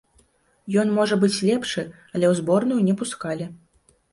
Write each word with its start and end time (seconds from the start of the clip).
Ён 0.83 0.87
можа 0.99 1.15
быць 1.25 1.41
лепшы, 1.49 1.85
але 2.15 2.25
ў 2.31 2.41
зборную 2.41 2.81
не 2.89 2.99
пускалі. 3.03 3.45